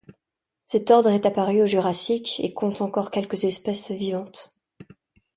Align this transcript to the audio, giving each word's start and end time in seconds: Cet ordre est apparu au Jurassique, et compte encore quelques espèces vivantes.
Cet 0.65 0.89
ordre 0.89 1.11
est 1.11 1.27
apparu 1.27 1.61
au 1.61 1.67
Jurassique, 1.67 2.39
et 2.39 2.55
compte 2.55 2.81
encore 2.81 3.11
quelques 3.11 3.43
espèces 3.43 3.91
vivantes. 3.91 4.55